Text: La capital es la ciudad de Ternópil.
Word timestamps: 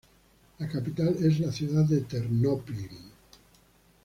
La 0.57 0.67
capital 0.67 1.15
es 1.19 1.39
la 1.39 1.51
ciudad 1.51 1.85
de 1.85 2.01
Ternópil. 2.01 2.89